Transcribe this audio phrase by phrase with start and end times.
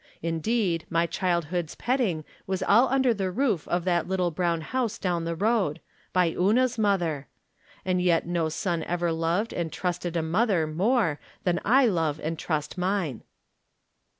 [0.23, 5.25] Indeed, my childhood's petting was all under the roof of that little brown house down
[5.25, 5.79] the road—
[6.11, 7.27] by Una's mother.
[7.85, 12.39] And yet no son ever loved and trusted a mother more than I love and
[12.39, 13.21] trust mine.